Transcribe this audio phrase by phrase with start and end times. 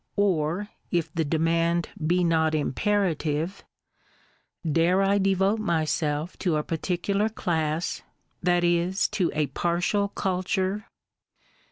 [0.15, 3.63] or if the demand be not imperative,—
[4.79, 8.01] Dare I devote myself to a particular class,—
[8.41, 10.87] that is, to a partial culture?